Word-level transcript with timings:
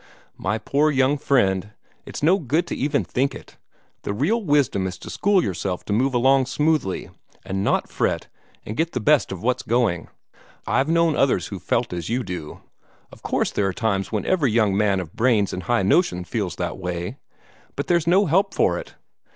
"My 0.39 0.57
poor 0.57 0.89
young 0.89 1.19
friend, 1.19 1.73
it's 2.07 2.23
no 2.23 2.39
good 2.39 2.65
to 2.65 2.75
even 2.75 3.03
think 3.03 3.35
it. 3.35 3.57
The 4.01 4.15
real 4.15 4.43
wisdom 4.43 4.87
is 4.87 4.97
to 4.97 5.11
school 5.11 5.43
yourself 5.43 5.85
to 5.85 5.93
move 5.93 6.15
along 6.15 6.47
smoothly, 6.47 7.11
and 7.45 7.63
not 7.63 7.87
fret, 7.87 8.25
and 8.65 8.75
get 8.75 8.93
the 8.93 8.99
best 8.99 9.31
of 9.31 9.43
what's 9.43 9.61
going. 9.61 10.07
I've 10.65 10.89
known 10.89 11.15
others 11.15 11.49
who 11.49 11.59
felt 11.59 11.93
as 11.93 12.09
you 12.09 12.23
do 12.23 12.61
of 13.11 13.21
course 13.21 13.51
there 13.51 13.67
are 13.67 13.73
times 13.73 14.11
when 14.11 14.25
every 14.25 14.51
young 14.51 14.75
man 14.75 14.99
of 14.99 15.13
brains 15.13 15.53
and 15.53 15.61
high 15.61 15.83
notions 15.83 16.27
feels 16.27 16.55
that 16.55 16.79
way 16.79 17.17
but 17.75 17.85
there's 17.85 18.07
no 18.07 18.25
help 18.25 18.55
for 18.55 18.79
it. 18.79 18.95